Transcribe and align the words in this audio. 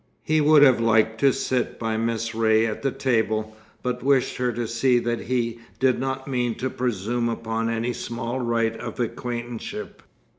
He 0.23 0.41
would 0.41 0.63
have 0.63 0.79
liked 0.79 1.19
to 1.19 1.31
sit 1.31 1.77
by 1.77 1.95
Miss 1.95 2.33
Ray 2.33 2.65
at 2.65 2.81
the 2.81 2.89
table, 2.89 3.55
but 3.83 4.01
wished 4.01 4.37
her 4.37 4.51
to 4.51 4.67
see 4.67 4.97
that 4.97 5.19
he 5.19 5.59
did 5.79 5.99
not 5.99 6.27
mean 6.27 6.55
to 6.55 6.71
presume 6.71 7.29
upon 7.29 7.69
any 7.69 7.93
small 7.93 8.39
right 8.39 8.75
of 8.79 8.99
acquaintanceship. 8.99 10.01